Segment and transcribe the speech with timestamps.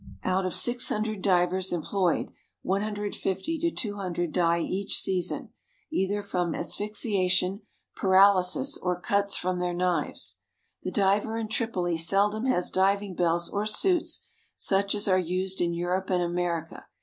[0.23, 2.31] Out of 600 divers employed,
[2.63, 5.51] 150 to 200 die each season,
[5.93, 7.61] either from asphyxiation,
[7.95, 10.37] paralysis, or cuts from their knives.
[10.81, 14.21] The diver in Tripoli seldom has diving bells or suits
[14.55, 16.87] such as are used in Europe and America.